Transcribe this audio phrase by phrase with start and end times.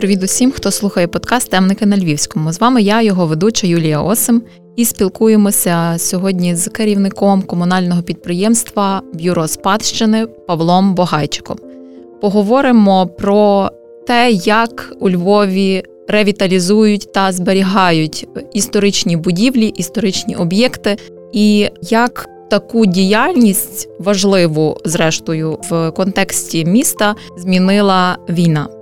[0.00, 2.52] Привіт усім, хто слухає подкаст Темники на Львівському.
[2.52, 4.42] З вами я, його ведуча Юлія Осим,
[4.76, 11.58] і спілкуємося сьогодні з керівником комунального підприємства Бюро спадщини Павлом Богайчиком.
[12.20, 13.70] Поговоримо про
[14.06, 20.96] те, як у Львові ревіталізують та зберігають історичні будівлі, історичні об'єкти,
[21.32, 28.79] і як таку діяльність важливу, зрештою, в контексті міста змінила війна.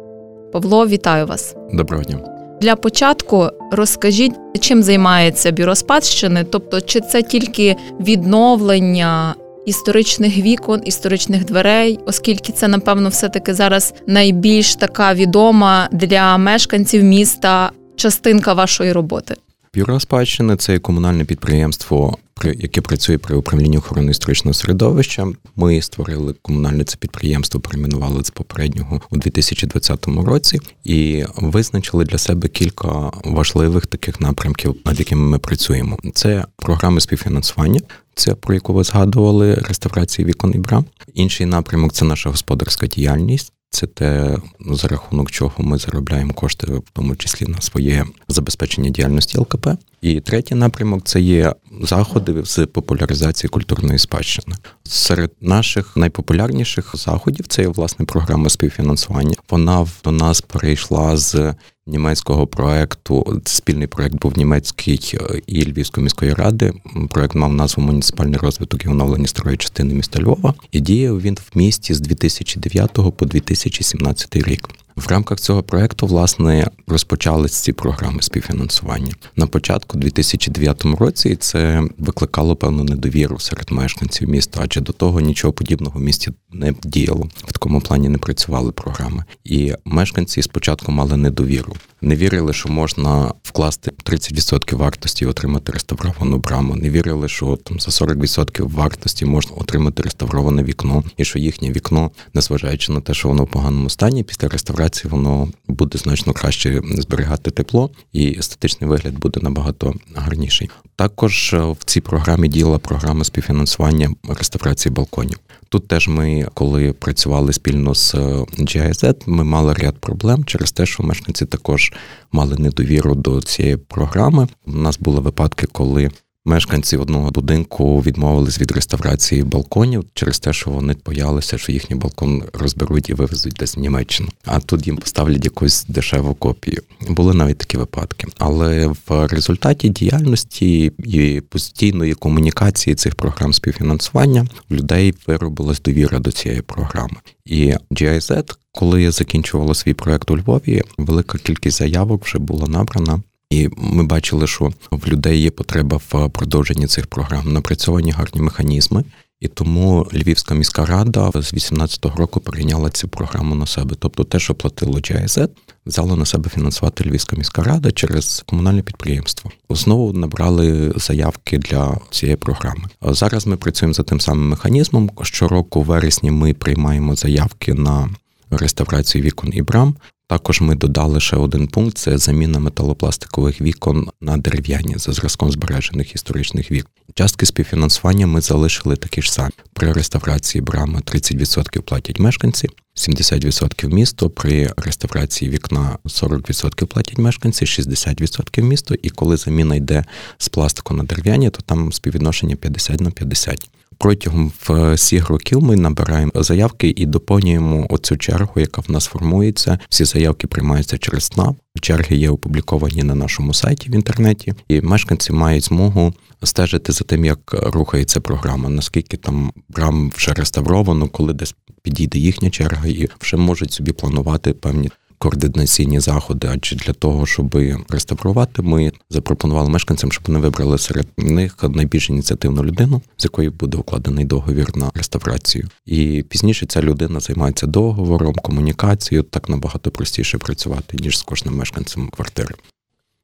[0.52, 1.54] Павло, вітаю вас.
[1.72, 2.18] Доброго дня.
[2.60, 9.34] Для початку розкажіть, чим займається бюро спадщини, тобто, чи це тільки відновлення
[9.66, 17.70] історичних вікон, історичних дверей, оскільки це, напевно, все-таки зараз найбільш така відома для мешканців міста
[17.96, 19.34] частинка вашої роботи.
[19.74, 25.26] Бюро спадщини це комунальне підприємство, яке працює при управлінні охорони історичного середовища.
[25.56, 32.48] Ми створили комунальне це підприємство, перейменували з попереднього у 2020 році і визначили для себе
[32.48, 35.98] кілька важливих таких напрямків, над якими ми працюємо.
[36.14, 37.80] Це програми співфінансування.
[38.14, 40.84] Це про яку ви згадували реставрації вікон і брам.
[41.14, 43.52] Інший напрямок це наша господарська діяльність.
[43.70, 49.38] Це те, за рахунок чого ми заробляємо кошти, в тому числі на своє забезпечення діяльності
[49.38, 49.68] ЛКП.
[50.00, 54.56] І третій напрямок це є заходи з популяризації культурної спадщини.
[54.82, 59.34] Серед наших найпопулярніших заходів це є власне програма співфінансування.
[59.50, 61.54] Вона до нас перейшла з
[61.88, 63.40] німецького проекту.
[63.44, 66.72] Спільний проект був німецький е, і Львівської міської ради.
[67.10, 70.54] Проект мав назву Муніципальний розвиток і оновлення старої частини міста Львова.
[70.72, 74.68] І діяв він в місті з 2009 по 2017 рік.
[74.98, 81.36] В рамках цього проекту власне розпочались ці програми співфінансування на початку 2009 році.
[81.36, 86.74] Це викликало певну недовіру серед мешканців міста, адже до того нічого подібного в місті не
[86.82, 87.28] діяло.
[87.44, 89.24] В такому плані не працювали програми.
[89.44, 91.76] І мешканці спочатку мали недовіру.
[92.00, 96.76] Не вірили, що можна вкласти 30% вартості і отримати реставровану браму.
[96.76, 102.10] Не вірили, що там за 40% вартості можна отримати реставроване вікно, і що їхнє вікно,
[102.34, 107.50] незважаючи на те, що воно в поганому стані, після реставрації воно буде значно краще зберігати
[107.50, 110.70] тепло, і естетичний вигляд буде набагато гарніший.
[110.96, 115.38] Також е, в цій програмі діяла програма співфінансування реставрації балконів.
[115.68, 118.18] Тут теж ми, коли працювали спільно з е,
[118.58, 121.92] GIZ, ми мали ряд проблем через те, що мешканці також
[122.32, 124.48] мали недовіру до цієї програми.
[124.66, 126.10] У нас були випадки, коли
[126.48, 132.42] Мешканці одного будинку відмовились від реставрації балконів через те, що вони боялися, що їхній балкон
[132.52, 134.28] розберуть і вивезуть десь в Німеччину.
[134.44, 136.82] А тут їм поставлять якусь дешеву копію.
[137.08, 138.26] Були навіть такі випадки.
[138.38, 146.32] Але в результаті діяльності і постійної комунікації цих програм співфінансування в людей виробилась довіра до
[146.32, 147.16] цієї програми.
[147.44, 153.22] І GIZ, коли закінчувало свій проект у Львові, велика кількість заявок вже була набрана.
[153.50, 159.04] І ми бачили, що в людей є потреба в продовженні цих програм, напрацьовані гарні механізми.
[159.40, 163.96] І тому Львівська міська рада з 2018 року прийняла цю програму на себе.
[163.98, 165.48] Тобто, те, що платило GIZ,
[165.86, 169.50] взяла на себе фінансувати Львівська міська рада через комунальне підприємство.
[169.70, 172.84] Знову набрали заявки для цієї програми.
[173.02, 175.10] Зараз ми працюємо за тим самим механізмом.
[175.22, 178.08] Щороку, в вересні, ми приймаємо заявки на
[178.50, 179.96] реставрацію вікон і брам.
[180.28, 186.14] Також ми додали ще один пункт: це заміна металопластикових вікон на дерев'яні за зразком збережених
[186.14, 186.86] історичних вік.
[187.14, 189.50] Частки співфінансування ми залишили такі ж самі.
[189.72, 194.30] При реставрації брами 30% платять мешканці, 70% місто.
[194.30, 198.94] При реставрації вікна 40% платять мешканці, 60% місто.
[199.02, 200.04] І коли заміна йде
[200.38, 204.52] з пластику на дерев'яні, то там співвідношення 50 на 50 протягом
[204.94, 209.78] всіх років ми набираємо заявки і доповнюємо оцю чергу, яка в нас формується.
[209.88, 211.56] Всі заявки приймаються через СНАП.
[211.80, 217.24] Черги є опубліковані на нашому сайті в інтернеті, і мешканці мають змогу стежити за тим,
[217.24, 223.36] як рухається програма, наскільки там брам вже реставровано, коли десь підійде їхня черга, і вже
[223.36, 226.48] можуть собі планувати певні координаційні заходи.
[226.52, 227.56] Адже для того, щоб
[227.88, 233.78] реставрувати, ми запропонували мешканцям, щоб вони вибрали серед них найбільш ініціативну людину, з якою буде
[233.78, 235.68] укладений договір на реставрацію.
[235.86, 239.22] І пізніше ця людина займається договором, комунікацією.
[239.22, 242.54] Так набагато простіше працювати ніж з кожним мешканцем квартири.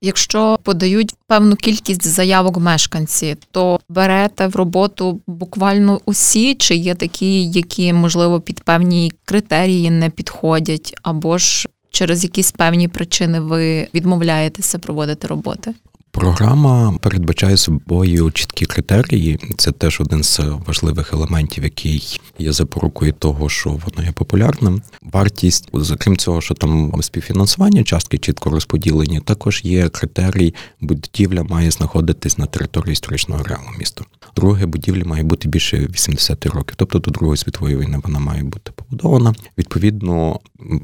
[0.05, 7.45] Якщо подають певну кількість заявок мешканці, то берете в роботу буквально усі, чи є такі,
[7.45, 14.79] які можливо під певні критерії не підходять, або ж через якісь певні причини ви відмовляєтеся
[14.79, 15.75] проводити роботи?
[16.15, 19.39] Програма передбачає собою чіткі критерії.
[19.57, 24.83] Це теж один з важливих елементів, який є запорукою того, що воно є популярним.
[25.03, 29.21] Вартість, окрім цього, що там співфінансування, частки чітко розподілені.
[29.21, 34.05] Також є критерій, будівля має знаходитись на території історичного ареалу міста.
[34.37, 38.73] Друге, будівля має бути більше 80 років, тобто до Другої світової війни вона має бути
[38.75, 39.35] побудована.
[39.59, 40.41] Відповідно,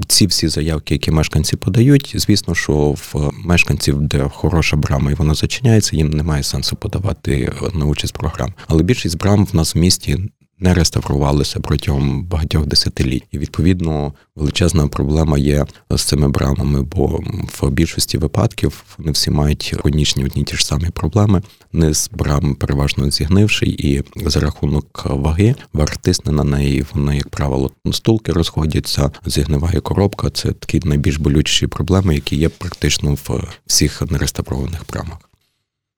[0.08, 5.34] ці всі заявки, які мешканці подають, звісно, що в мешканців, де хороша брама і вона
[5.34, 8.54] зачиняється, їм немає сенсу подавати на участь програм.
[8.66, 10.18] Але більшість брам в нас в місті
[10.60, 13.24] не реставрувалися протягом багатьох десятиліть.
[13.30, 17.20] І відповідно величезна проблема є з цими брамами, бо
[17.60, 21.42] в більшості випадків вони всі мають хронічні одні ті ж самі проблеми.
[21.72, 26.84] Низ брам переважно зігнивший, і за рахунок ваги верх тисне на неї.
[26.94, 30.30] Вони, як правило, стулки розходяться, зігниває коробка.
[30.30, 35.18] Це такі найбільш болючіші проблеми, які є практично в всіх нереставрованих брамах.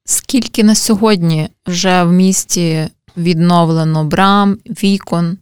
[0.04, 5.38] Скільки на сьогодні вже в місті відновлено брам, вікон.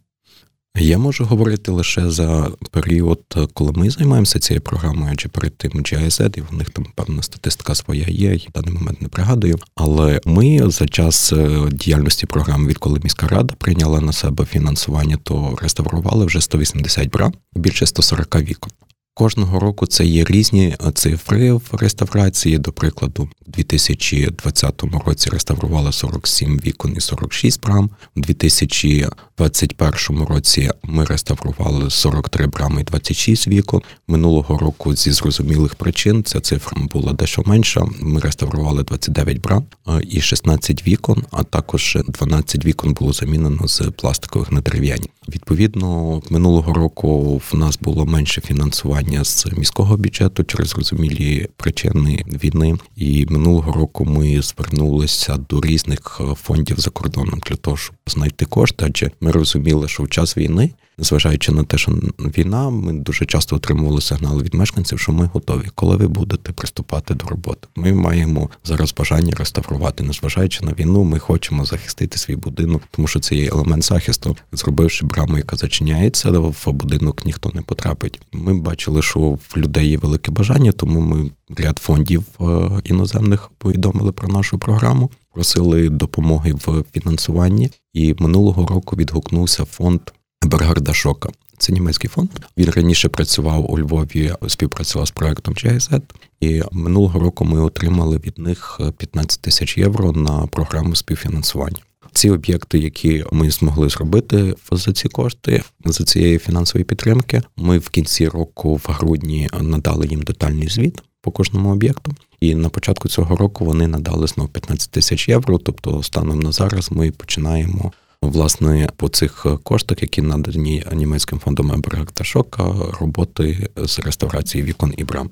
[0.75, 3.21] Я можу говорити лише за період,
[3.53, 7.75] коли ми займаємося цією програмою, чи перед тим GIZ, і в них там певна статистика
[7.75, 9.59] своя є, я в даний момент не пригадую.
[9.75, 15.57] Але ми за час е, діяльності програми, відколи міська рада прийняла на себе фінансування, то
[15.61, 18.71] реставрували вже 180 брам, більше 140 вікон.
[19.13, 22.57] Кожного року це є різні цифри в реставрації.
[22.57, 27.89] До прикладу, у 2020 році реставрували 47 вікон і 46 брам.
[28.15, 33.81] У 2021 році ми реставрували 43 брами і 26 вікон.
[34.07, 37.85] Минулого року зі зрозумілих причин ця цифра була дещо менша.
[37.99, 39.63] Ми реставрували 29 брам
[40.09, 45.09] і 16 вікон, а також 12 вікон було замінено з пластикових на дерев'яні.
[45.29, 52.77] Відповідно, минулого року в нас було менше фінансування з міського бюджету через зрозумілі причини війни.
[52.95, 58.85] І минулого року ми звернулися до різних фондів за кордоном для того, щоб знайти кошти,
[58.87, 63.55] адже ми розуміли, що в час війни Зважаючи на те, що війна, ми дуже часто
[63.55, 67.67] отримували сигнали від мешканців, що ми готові, коли ви будете приступати до роботи.
[67.75, 73.19] Ми маємо зараз бажання реставрувати, незважаючи на війну, ми хочемо захистити свій будинок, тому що
[73.19, 74.37] це є елемент захисту.
[74.51, 78.21] Зробивши браму, яка зачиняється, в будинок ніхто не потрапить.
[78.31, 84.11] Ми бачили, що в людей є велике бажання, тому ми ряд фондів е, іноземних повідомили
[84.11, 85.11] про нашу програму.
[85.33, 90.01] Просили допомоги в фінансуванні, і минулого року відгукнувся фонд
[90.45, 91.29] Бергарда Шока.
[91.57, 92.29] Це німецький фонд.
[92.57, 96.01] Він раніше працював у Львові, співпрацював з проектом GIZ,
[96.39, 101.77] і минулого року ми отримали від них 15 тисяч євро на програму співфінансування.
[102.13, 107.89] Ці об'єкти, які ми змогли зробити за ці кошти, за цієї фінансової підтримки, ми в
[107.89, 112.11] кінці року, в грудні, надали їм детальний звіт по кожному об'єкту.
[112.39, 115.57] І на початку цього року вони надали знову 15 тисяч євро.
[115.57, 117.91] Тобто, станом на зараз ми починаємо
[118.21, 125.03] власне по цих коштах, які надані німецьким фондом Еберг Шока, роботи з реставрації вікон і
[125.03, 125.29] брам.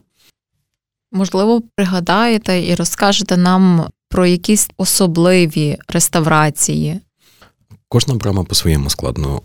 [1.12, 7.02] Можливо, пригадаєте і розкажете нам про якісь особливі реставрації
[7.92, 9.42] Кожна брама по-своєму складно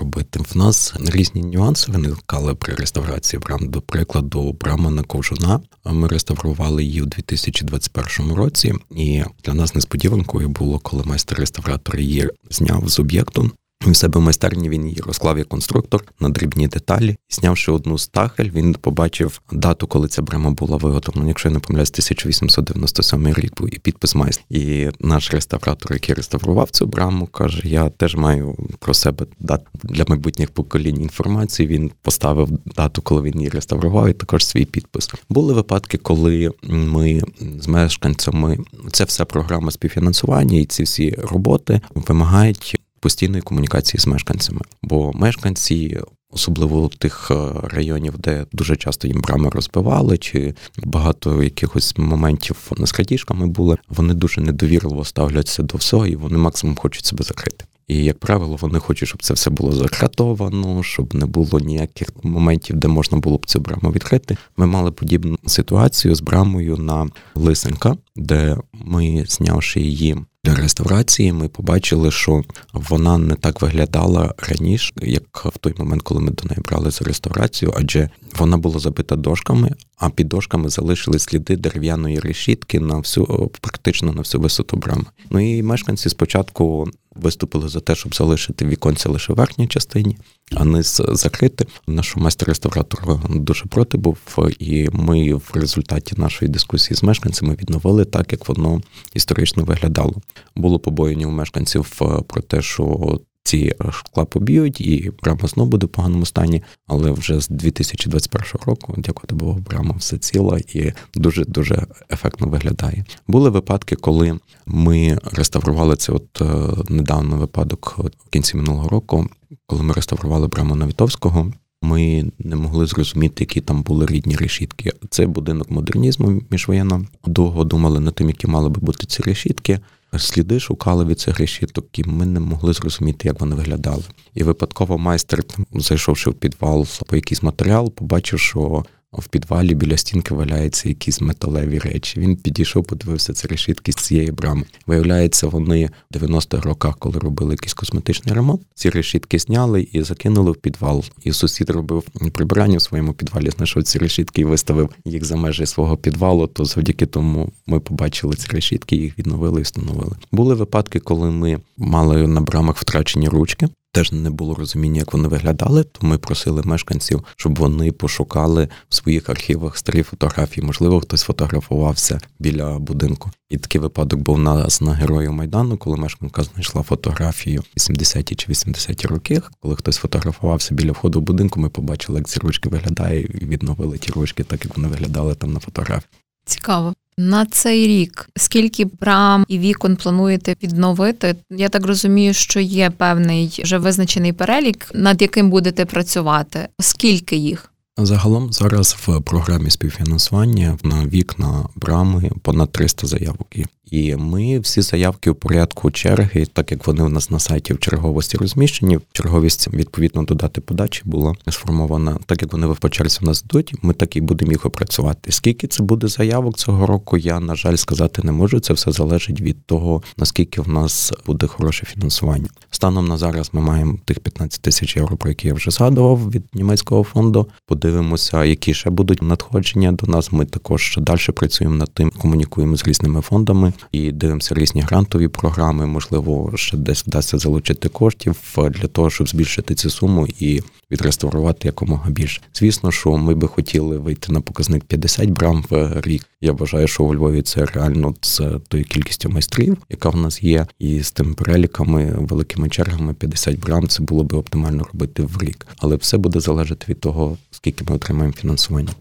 [0.00, 0.40] робити.
[0.50, 3.68] В нас різні нюанси виникали при реставрації брам.
[3.68, 5.60] До прикладу, брама на ковжуна.
[5.84, 12.88] Ми реставрували її у 2021 році, і для нас несподіванкою було, коли майстер-реставратор її зняв
[12.88, 13.50] з об'єкту.
[13.86, 17.16] У себе в майстерні він її розклав як конструктор на дрібні деталі.
[17.30, 21.28] Знявши одну з тахель, він побачив дату, коли ця брама була виготовлена.
[21.28, 24.44] Якщо я не помиляюсь, 1897 рік був і підпис майстра.
[24.50, 30.04] І наш реставратор, який реставрував цю браму, каже: Я теж маю про себе дати для
[30.08, 31.68] майбутніх поколінь інформацію.
[31.68, 35.10] Він поставив дату, коли він її реставрував, і також свій підпис.
[35.28, 37.22] Були випадки, коли ми
[37.60, 38.58] з мешканцями
[38.92, 42.75] це все програма співфінансування, і ці всі роботи вимагають
[43.06, 46.00] постійної комунікації з мешканцями, бо мешканці.
[46.30, 52.92] Особливо тих е, районів, де дуже часто їм брами розбивали, чи багато якихось моментів з
[52.92, 57.64] крадіжками були, вони дуже недовірливо ставляться до всього, і вони максимум хочуть себе закрити.
[57.88, 62.76] І, як правило, вони хочуть, щоб це все було закратовано, щоб не було ніяких моментів,
[62.76, 64.36] де можна було б цю браму відкрити.
[64.56, 71.48] Ми мали подібну ситуацію з брамою на Лисенка, де ми, знявши її для реставрації, ми
[71.48, 76.60] побачили, що вона не так виглядала раніше, як в той момент, коли ми до неї
[76.68, 82.80] брали за реставрацію, адже вона була забита дошками, а під дошками залишили сліди дерев'яної решітки
[82.80, 85.04] на всю практично на всю висоту брами.
[85.30, 86.88] Ну і мешканці спочатку
[87.20, 90.16] виступили за те, щоб залишити віконця лише в верхній частині,
[90.54, 91.66] а низ закрити.
[91.86, 94.18] Наш майстер-реставратор дуже проти був,
[94.58, 98.80] і ми в результаті нашої дискусії з мешканцями відновили так, як воно
[99.14, 100.14] історично виглядало.
[100.56, 105.88] Було побоєння у мешканців про те, що ці шкла поб'ють, і брама знову буде в
[105.88, 106.62] поганому стані.
[106.86, 113.04] Але вже з 2021 року, дякувати Богу, брама все ціла і дуже дуже ефектно виглядає.
[113.28, 116.12] Були випадки, коли ми реставрували це.
[116.12, 116.46] От е,
[116.88, 119.28] недавно випадок в кінці минулого року,
[119.66, 121.52] коли ми реставрували браму Навітовського.
[121.82, 124.92] Ми не могли зрозуміти, які там були рідні решітки.
[125.10, 127.06] Це будинок модернізму міжвоєнно.
[127.26, 129.80] Довго думали над тим, які мали би бути ці решітки
[130.18, 134.02] сліди шукали від цих решіток, і ми не могли зрозуміти, як вони виглядали.
[134.34, 138.84] І випадково майстер, зайшовши в підвал по якийсь матеріал, побачив, що
[139.20, 142.20] в підвалі біля стінки валяються якісь металеві речі.
[142.20, 144.62] Він підійшов, подивився це решітки з цієї брами.
[144.86, 150.50] Виявляється, вони в 90-х роках, коли робили якийсь косметичний ремонт, ці решітки зняли і закинули
[150.50, 151.04] в підвал.
[151.24, 155.66] І сусід робив прибирання в своєму підвалі, знайшов ці решітки і виставив їх за межі
[155.66, 156.46] свого підвалу.
[156.46, 160.16] То завдяки тому ми побачили ці решітки, їх відновили і встановили.
[160.32, 165.28] Були випадки, коли ми мали на брамах втрачені ручки теж не було розуміння, як вони
[165.28, 165.84] виглядали.
[165.84, 170.66] То ми просили мешканців, щоб вони пошукали в своїх архівах старі фотографії.
[170.66, 173.30] Можливо, хтось фотографувався біля будинку.
[173.50, 179.06] І такий випадок був нас на герою майдану, коли мешканка знайшла фотографію 80-ті чи 80-ті
[179.06, 179.42] роки.
[179.60, 183.98] Коли хтось фотографувався біля входу в будинку, ми побачили, як ці ручки виглядають, і відновили
[183.98, 186.10] ті ручки, так як вони виглядали там на фотографії.
[186.44, 186.94] Цікаво.
[187.18, 191.36] На цей рік скільки брам і вікон плануєте відновити?
[191.50, 196.68] Я так розумію, що є певний вже визначений перелік, над яким будете працювати.
[196.80, 197.72] Скільки їх?
[197.98, 203.64] Загалом зараз в програмі співфінансування на вікна брами понад 300 заявок є.
[203.90, 207.78] І ми всі заявки у порядку черги, так як вони у нас на сайті в
[207.78, 212.18] черговості розміщені, черговість відповідно до дати подачі була сформована.
[212.26, 215.32] Так як вони по черзі в нас йдуть, ми так і будемо їх опрацювати.
[215.32, 217.16] Скільки це буде заявок цього року?
[217.16, 218.60] Я на жаль сказати не можу.
[218.60, 222.48] Це все залежить від того наскільки в нас буде хороше фінансування.
[222.70, 226.44] Станом на зараз ми маємо тих 15 тисяч євро, про які я вже згадував від
[226.54, 227.46] німецького фонду.
[227.66, 230.32] Подивимося, які ще будуть надходження до нас.
[230.32, 235.86] Ми також далі працюємо над тим, комунікуємо з різними фондами і дивимося різні грантові програми.
[235.86, 242.10] Можливо, ще десь вдасться залучити коштів для того, щоб збільшити цю суму і відреставрувати якомога
[242.10, 242.40] більше.
[242.54, 246.26] Звісно, що ми би хотіли вийти на показник 50 брам в рік.
[246.40, 250.66] Я вважаю, що у Львові це реально з тою кількістю майстрів, яка в нас є,
[250.78, 255.66] і з тим переліками, великими чергами 50 брам це було би оптимально робити в рік.
[255.78, 258.92] Але все буде залежати від того, скільки ми отримаємо фінансування.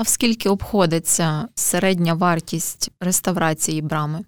[0.00, 4.20] А в скільки обходиться середня вартість реставрації брами?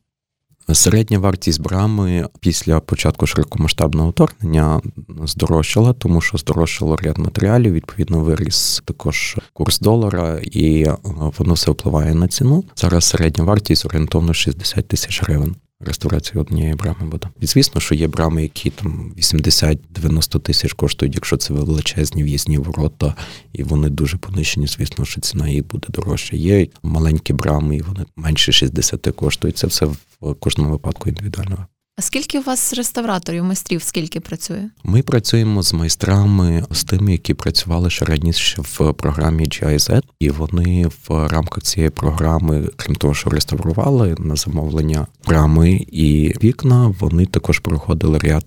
[0.72, 4.80] Середня вартість брами після початку широкомасштабного вторгнення
[5.24, 7.72] здорожчала, тому що здорожчало ряд матеріалів.
[7.72, 10.86] Відповідно, виріс також курс долара, і
[11.38, 12.64] воно все впливає на ціну.
[12.76, 17.28] Зараз середня вартість орієнтовно 60 тисяч гривень реставрації однієї брами буде.
[17.40, 23.14] І звісно, що є брами, які там 80-90 тисяч коштують, якщо це величезні в'їзні ворота,
[23.52, 24.66] і вони дуже понищені.
[24.66, 26.36] Звісно, що ціна їх буде дорожча.
[26.36, 29.56] Є маленькі брами, і вони менше 60 коштують.
[29.56, 31.66] Це все в кожному випадку індивідуально.
[31.96, 34.70] А скільки у вас реставраторів, майстрів, скільки працює?
[34.84, 40.86] Ми працюємо з майстрами, з тими, які працювали ще раніше в програмі GIZ, і вони
[40.86, 47.58] в рамках цієї програми, крім того, що реставрували на замовлення рами і вікна, вони також
[47.58, 48.46] проходили ряд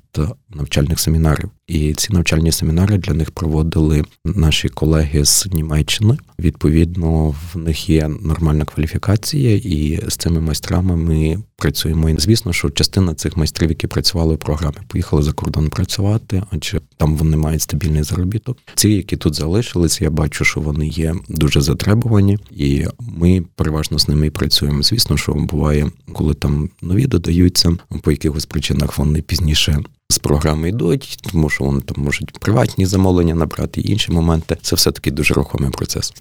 [0.56, 1.50] навчальних семінарів.
[1.68, 6.18] І ці навчальні семінари для них проводили наші колеги з Німеччини.
[6.40, 12.10] Відповідно, в них є нормальна кваліфікація, і з цими майстрами ми працюємо.
[12.10, 16.82] І звісно, що частина цих майстрів, які працювали в програмі, поїхали за кордон працювати, адже
[16.98, 18.58] там вони мають стабільний заробіток.
[18.76, 24.08] Ці, які тут залишились, я бачу, що вони є дуже затребувані, і ми переважно з
[24.08, 24.84] ними працюємо.
[24.84, 31.20] Звісно, що буває, коли там нові додаються по якихось причинах вони пізніше з програми йдуть,
[31.32, 34.58] тому що вони там можуть приватні замовлення набрати і інші моменти.
[34.62, 36.14] Це все таки дуже рухомий процес.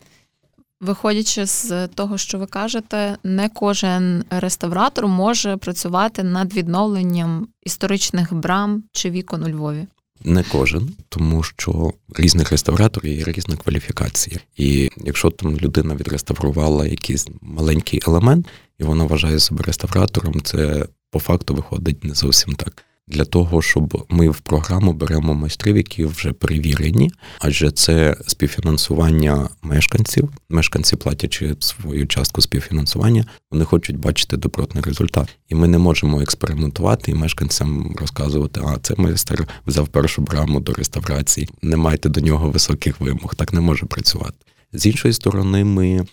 [0.81, 8.83] Виходячи з того, що ви кажете, не кожен реставратор може працювати над відновленням історичних брам
[8.93, 9.87] чи вікон у Львові.
[10.25, 14.41] Не кожен, тому що різних реставраторів є різна кваліфікація.
[14.57, 18.47] І якщо там людина відреставрувала якийсь маленький елемент,
[18.79, 22.85] і вона вважає себе реставратором, це по факту виходить не зовсім так.
[23.09, 30.31] Для того, щоб ми в програму беремо майстрів, які вже перевірені, адже це співфінансування мешканців.
[30.49, 37.11] Мешканці платячи свою частку співфінансування, вони хочуть бачити добротний результат, і ми не можемо експериментувати
[37.11, 41.49] і мешканцям розказувати, а це майстер взяв першу браму до реставрації.
[41.63, 44.37] Не майте до нього високих вимог, так не може працювати.
[44.73, 46.07] З іншої сторони, ми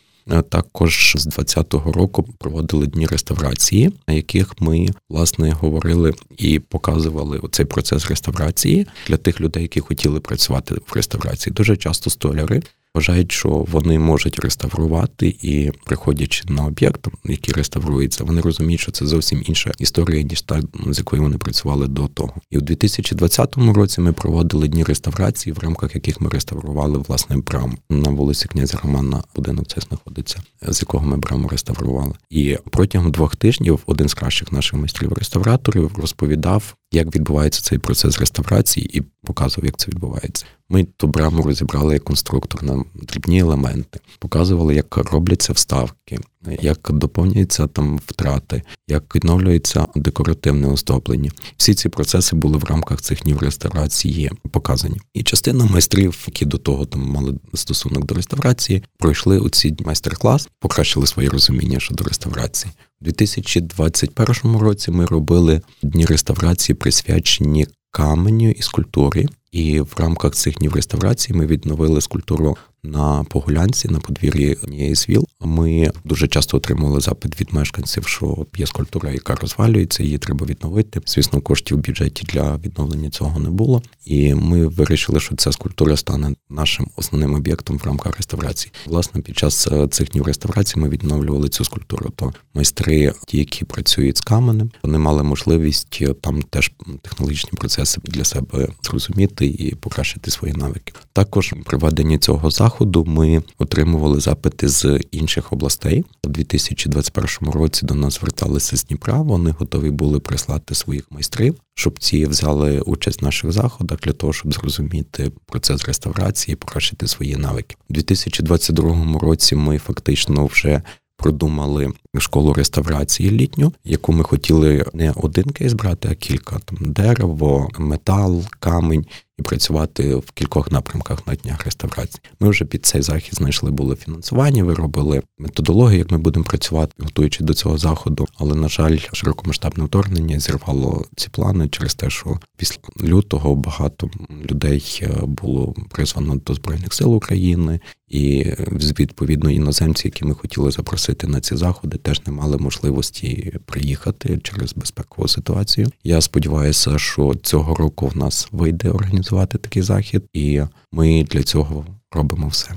[0.50, 7.66] також з 2020 року проводили дні реставрації, на яких ми власне говорили і показували цей
[7.66, 11.54] процес реставрації для тих людей, які хотіли працювати в реставрації.
[11.54, 12.62] Дуже часто столяри
[12.95, 19.05] вважають, що вони можуть реставрувати і, приходячи на об'єкт, який реставрується, вони розуміють, що це
[19.05, 22.33] зовсім інша історія, ніж та, з якою вони працювали до того.
[22.51, 27.77] І у 2020 році ми проводили дні реставрації, в рамках яких ми реставрували власне браму
[27.89, 29.24] на вулиці князя Романа.
[29.36, 32.13] Будинок це знаходиться, з якого ми браму реставрували.
[32.29, 38.98] І протягом двох тижнів один з кращих наших майстрів-реставраторів розповідав, як відбувається цей процес реставрації,
[38.98, 40.46] і показував, як це відбувається.
[40.70, 46.20] Ми ту браму розібрали як конструктор на дрібні елементи, показували, як робляться вставки,
[46.62, 51.32] як доповнюються там втрати, як відновлюється декоративне оздоблення.
[51.58, 54.98] Всі ці процеси були в рамках цих днів реставрації показані.
[55.13, 60.50] І частина майстрів, які до того там мали стосунок до реставрації, пройшли у ці майстер-клас,
[60.60, 62.74] покращили своє розуміння щодо реставрації.
[63.01, 69.27] У 2021 році ми робили дні реставрації, присвячені каменю і скульптурі.
[69.51, 75.09] І в рамках цих днів реставрації ми відновили скульптуру на Погулянці на подвір'ї однієї з
[75.09, 75.27] віл.
[75.39, 81.01] Ми дуже часто отримували запит від мешканців, що є скульптура, яка розвалюється, її треба відновити.
[81.05, 83.83] Звісно, коштів в бюджеті для відновлення цього не було.
[84.05, 88.73] І ми вирішили, що ця скульптура стане нашим основним об'єктом в рамках реставрації.
[88.85, 92.09] Власне, під час е, цих днів реставрації ми відновлювали цю скульптуру.
[92.15, 96.71] То майстри, ті, які працюють з каменем, вони мали можливість е, там теж
[97.01, 100.93] технологічні процеси для себе зрозуміти і покращити свої навики.
[101.13, 106.06] Також при веденні цього заходу заходу ми отримували запити з інших областей.
[106.24, 109.22] У 2021 році до нас зверталися з Дніпра.
[109.22, 114.34] Вони готові були прислати своїх майстрів, щоб ці взяли участь в наших заходах для того,
[114.34, 117.75] щоб зрозуміти процес реставрації, покращити свої навики.
[117.90, 120.82] У 2022 році ми фактично вже
[121.18, 127.70] продумали школу реставрації літню, яку ми хотіли не один кейс брати, а кілька там дерево,
[127.77, 129.06] метал, камінь
[129.41, 132.22] і працювати в кількох напрямках на днях реставрації.
[132.39, 137.44] Ми вже під цей захід знайшли було фінансування, виробили методологію, як ми будемо працювати, готуючи
[137.44, 138.27] до цього заходу.
[138.38, 144.09] Але на жаль, широкомасштабне вторгнення зірвало ці плани через те, що після лютого багато
[144.51, 148.53] людей е, було призвано до збройних сил України, і
[149.00, 154.74] відповідно іноземці, які ми хотіли запросити на ці заходи, теж не мали можливості приїхати через
[154.74, 155.87] безпекову ситуацію.
[156.03, 160.61] Я сподіваюся, що цього року в нас вийде організувати такий захід, і
[160.92, 162.72] ми для цього робимо все.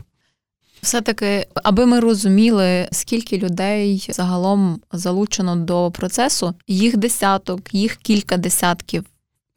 [0.82, 8.36] Все таки, аби ми розуміли, скільки людей загалом залучено до процесу, їх десяток, їх кілька
[8.36, 9.04] десятків.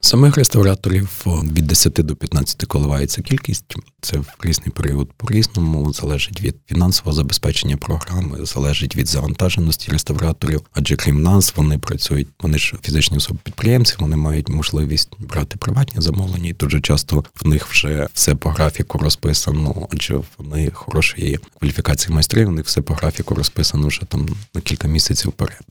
[0.07, 3.75] Самих реставраторів від 10 до 15 коливається кількість.
[4.01, 10.61] Це в різний період по-різному, залежить від фінансового забезпечення програми, залежить від завантаженості реставраторів.
[10.73, 16.01] Адже крім нас, вони працюють, вони ж фізичні особи підприємці, вони мають можливість брати приватні
[16.01, 22.15] замовлення, і дуже часто в них вже все по графіку розписано, адже вони хорошої кваліфікації
[22.15, 25.61] майстрів, у них все по графіку розписано вже там на кілька місяців вперед.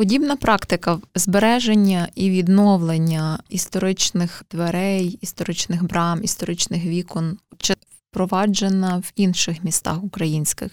[0.00, 7.74] Подібна практика збереження і відновлення історичних дверей, історичних брам, історичних вікон чи
[8.10, 10.72] впроваджена в інших містах українських.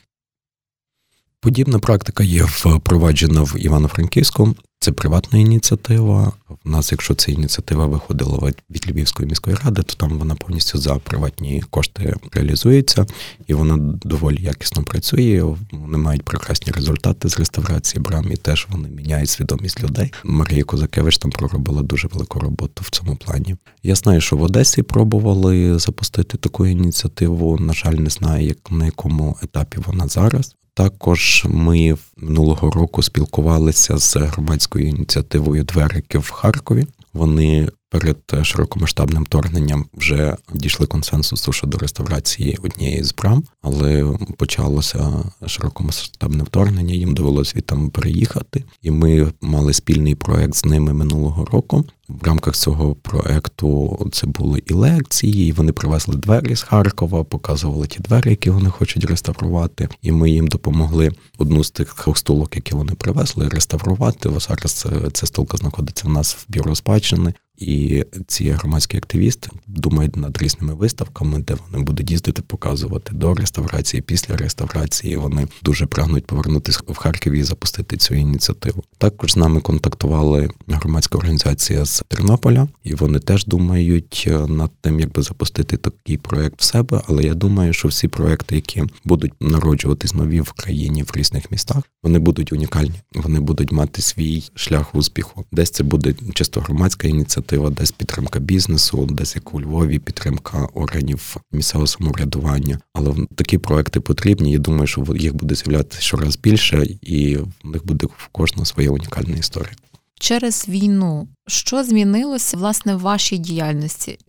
[1.40, 4.56] Подібна практика є впроваджена в Івано-Франківську.
[4.80, 6.32] Це приватна ініціатива.
[6.66, 10.96] У нас, якщо ця ініціатива виходила від Львівської міської ради, то там вона повністю за
[10.96, 13.06] приватні кошти реалізується
[13.48, 15.44] і вона доволі якісно працює.
[15.72, 20.14] Вони мають прекрасні результати з реставрації брам і теж вони міняють свідомість людей.
[20.24, 23.56] Марія Козакевич там проробила дуже велику роботу в цьому плані.
[23.84, 27.58] Я знаю, що в Одесі пробували запустити таку ініціативу.
[27.60, 30.56] На жаль, не знаю, як на якому етапі вона зараз.
[30.78, 36.86] Також ми минулого року спілкувалися з громадською ініціативою Дверики в Харкові.
[37.14, 46.44] Вони перед широкомасштабним вторгненням вже дійшли консенсусу щодо реставрації однієї з брам, але почалося широкомасштабне
[46.44, 46.94] вторгнення.
[46.94, 51.86] Їм довелося там переїхати, і ми мали спільний проект з ними минулого року.
[52.10, 57.88] В рамках цього проекту це були і лекції, і вони привезли двері з Харкова, показували
[57.88, 59.90] ті двері, які вони хочуть реставрувати.
[60.02, 64.30] І ми їм допомогли одну з тих двох столок, які вони привезли, реставрувати.
[64.40, 67.34] Зараз ця столка знаходиться в нас в бюро спадщини.
[67.58, 74.02] І ці громадські активісти думають над різними виставками, де вони будуть їздити, показувати до реставрації,
[74.02, 75.18] після реставрації.
[75.18, 78.84] Вони дуже прагнуть повернутися в Харків і запустити цю ініціативу.
[78.98, 85.00] Також з нами контактували громадська організація з Тернополя, і вони теж думають е, над тим,
[85.00, 87.02] як би запустити такий проект в себе.
[87.08, 91.84] Але я думаю, що всі проекти, які будуть народжуватись нові в країні в різних містах,
[92.04, 93.02] вони будуть унікальні.
[93.14, 95.46] Вони будуть мати свій шлях успіху.
[95.52, 101.38] Десь це буде чисто громадська ініціатива десь підтримка бізнесу, десь як у Львові підтримка органів
[101.52, 102.80] місцевого самоврядування.
[102.94, 104.52] Але такі проекти потрібні.
[104.52, 108.90] Я думаю, що їх буде з'являтися щораз більше, і в них буде в кожного своя
[108.90, 109.74] унікальна історія.
[110.20, 114.20] Через війну що змінилося власне в вашій діяльності?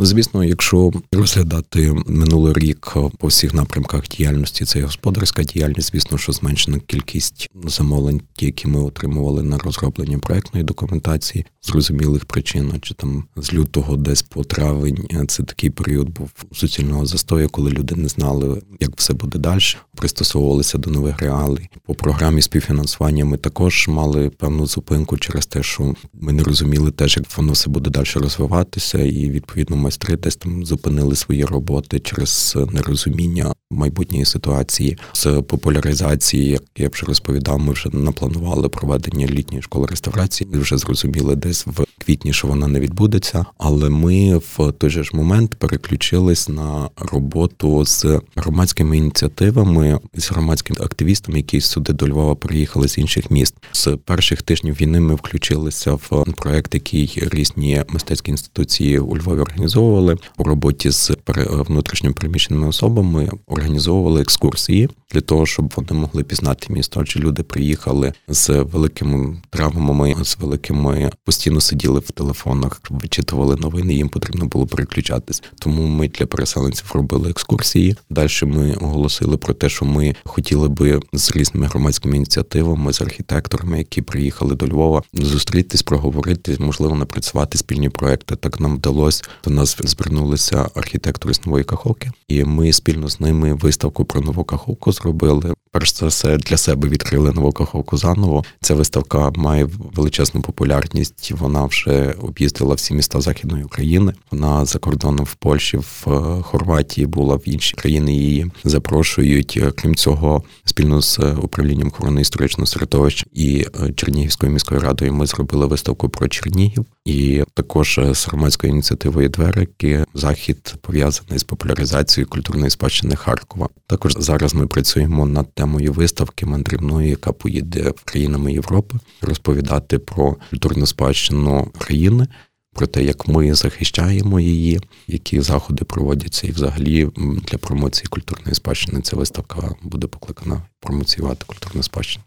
[0.00, 6.32] Ну, звісно, якщо розглядати минулий рік по всіх напрямках діяльності, це господарська діяльність, звісно, що
[6.32, 13.52] зменшена кількість замовлень, які ми отримували на розроблення проектної документації, зрозумілих причин, чи там з
[13.52, 18.90] лютого, десь по травень, це такий період був суцільного застою, коли люди не знали, як
[18.96, 19.62] все буде далі,
[19.96, 21.68] пристосовувалися до нових реалій.
[21.86, 27.16] По програмі співфінансування ми також мали певну зупинку через те, що ми не розуміли теж,
[27.16, 31.98] як воно все буде далі розвиватися, і відповідно ми майстри десь там зупинили свої роботи
[31.98, 39.62] через нерозуміння майбутньої ситуації з популяризації, як я вже розповідав, ми вже напланували проведення літньої
[39.62, 40.50] школи реставрації.
[40.52, 43.46] Ми вже зрозуміли десь в квітні, що вона не відбудеться.
[43.58, 50.80] Але ми в той же ж момент переключились на роботу з громадськими ініціативами, з громадськими
[50.82, 53.54] активістами, які сюди до Львова приїхали з інших міст.
[53.72, 60.16] З перших тижнів війни ми включилися в проект, який різні мистецькі інституції у Львові організовували
[60.38, 61.10] у роботі з
[61.48, 67.00] внутрішньо переміщеними особами організовували екскурсії для того, щоб вони могли пізнати місто.
[67.00, 73.94] Адже люди приїхали з великими травмами, з великими постійно сиділи в телефонах, вичитували новини.
[73.94, 75.42] Їм потрібно було переключатись.
[75.58, 77.96] Тому ми для переселенців робили екскурсії.
[78.10, 83.78] Далі ми оголосили про те, що ми хотіли би з різними громадськими ініціативами, з архітекторами,
[83.78, 88.36] які приїхали до Львова, зустрітись, проговорити, можливо, напрацювати спільні проекти.
[88.36, 89.22] Так нам вдалося.
[89.44, 94.44] До нас звернулися архітектори з нової каховки, і ми спільно з ними виставку про нову
[94.44, 95.54] каховку зробили.
[95.70, 98.44] Перш за все для себе відкрили нову каховку заново.
[98.60, 101.32] Ця виставка має величезну популярність.
[101.38, 101.87] Вона вже
[102.20, 104.12] об'їздила всі міста західної України.
[104.30, 108.14] Вона за кордоном в Польщі, в е, Хорватії була в інші країни.
[108.14, 109.62] Її запрошують.
[109.76, 115.66] Крім цього, спільно з управлінням охорони історичного середовища і е, Чернігівською міською радою ми зробили
[115.66, 123.16] виставку про Чернігів, і також з громадською ініціативою Дверики захід пов'язаний з популяризацією культурної спадщини
[123.16, 123.68] Харкова.
[123.86, 130.86] Також зараз ми працюємо над темою виставки мандрівної, яка поїде країнами Європи, розповідати про культурну
[130.86, 132.26] спадщину країни.
[132.74, 139.00] Про те, як ми захищаємо її, які заходи проводяться, і взагалі для промоції культурної спадщини
[139.00, 142.24] ця виставка буде покликана промоціювати культурну спадщину.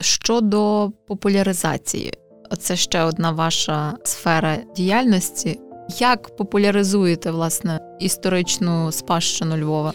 [0.00, 2.12] Щодо популяризації,
[2.58, 5.58] це ще одна ваша сфера діяльності.
[5.98, 9.92] Як популяризуєте власне історичну спадщину Львова?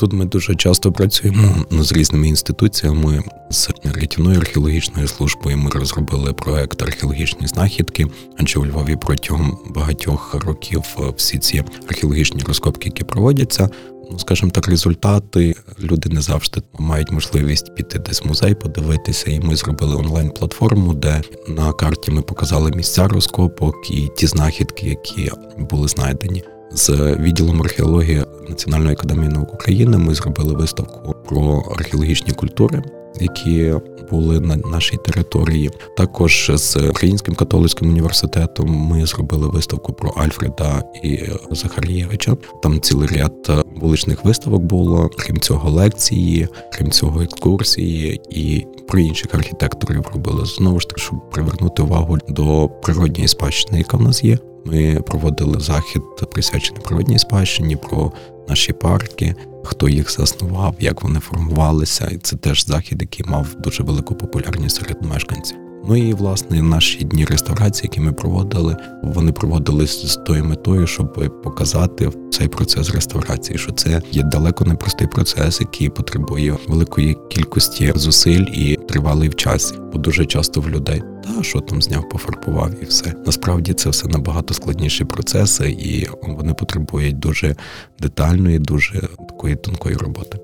[0.00, 5.58] Тут ми дуже часто працюємо ну, з різними інституціями з рятівною археологічною службою.
[5.58, 8.06] Ми розробили проект археологічні знахідки,
[8.38, 10.82] адже у Львові протягом багатьох років
[11.16, 13.68] всі ці археологічні розкопки, які проводяться,
[14.10, 19.30] ну скажімо так, результати люди не завжди мають можливість піти десь в музей, подивитися.
[19.30, 25.30] І ми зробили онлайн-платформу, де на карті ми показали місця розкопок і ті знахідки, які
[25.58, 26.44] були знайдені.
[26.72, 32.82] З відділом археології Національної академії наук України ми зробили виставку про археологічні культури,
[33.20, 33.74] які
[34.10, 35.70] були на нашій території.
[35.96, 41.18] Також з Українським католицьким університетом ми зробили виставку про Альфреда і
[41.50, 42.36] Захарієвича.
[42.62, 45.10] Там цілий ряд вуличних виставок було.
[45.18, 51.30] Крім цього, лекції, крім цього, екскурсії і про інших архітекторів робили знову ж таки, щоб
[51.30, 54.38] привернути увагу до природньої спадщини, яка в нас є.
[54.64, 58.12] Ми проводили захід присвячений природній спадщині про
[58.48, 62.08] наші парки, хто їх заснував, як вони формувалися.
[62.12, 65.69] І це теж захід, який мав дуже велику популярність серед мешканців.
[65.88, 71.40] Ну і власне наші дні реставрації, які ми проводили, вони проводились з тою метою, щоб
[71.42, 77.92] показати цей процес реставрації, що це є далеко не простий процес, який потребує великої кількості
[77.96, 79.74] зусиль і тривалий в часі.
[79.92, 83.14] Бо дуже часто в людей та що там зняв, пофарбував і все.
[83.26, 87.56] Насправді це все набагато складніші процеси, і вони потребують дуже
[87.98, 90.38] детальної, дуже такої тонкої роботи.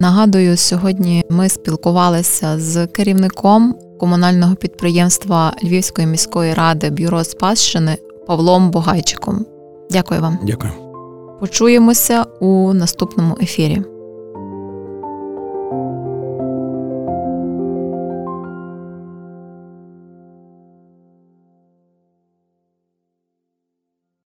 [0.00, 9.46] Нагадую, сьогодні ми спілкувалися з керівником комунального підприємства Львівської міської ради Бюро Спадщини Павлом Бугайчиком.
[9.90, 10.38] Дякую вам.
[10.42, 10.72] Дякую.
[11.40, 13.82] Почуємося у наступному ефірі.